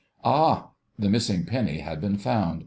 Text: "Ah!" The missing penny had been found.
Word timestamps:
"Ah!" 0.25 0.69
The 0.97 1.09
missing 1.11 1.45
penny 1.45 1.81
had 1.81 2.01
been 2.01 2.17
found. 2.17 2.59